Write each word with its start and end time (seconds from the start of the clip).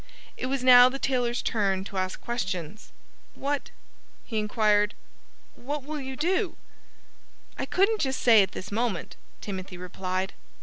It 0.35 0.47
was 0.47 0.63
now 0.63 0.89
the 0.89 0.97
tailor's 0.97 1.43
turn 1.43 1.83
to 1.83 1.97
ask 1.99 2.19
questions. 2.19 2.91
"What" 3.35 3.69
he 4.25 4.39
inquired 4.39 4.95
"what 5.53 5.83
will 5.83 6.01
you 6.01 6.15
do?" 6.15 6.57
"I 7.55 7.67
couldn't 7.67 8.01
just 8.01 8.19
say 8.19 8.41
at 8.41 8.53
this 8.53 8.71
moment," 8.71 9.15
Timothy 9.41 9.77
replied. 9.77 10.33